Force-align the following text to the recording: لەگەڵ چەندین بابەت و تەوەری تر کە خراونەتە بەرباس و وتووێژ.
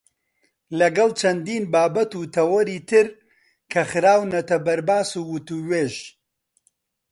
لەگەڵ 0.79 1.09
چەندین 1.19 1.63
بابەت 1.73 2.11
و 2.15 2.21
تەوەری 2.35 2.79
تر 2.89 3.07
کە 3.71 3.81
خراونەتە 3.89 4.57
بەرباس 4.65 5.09
و 5.15 5.27
وتووێژ. 5.31 5.95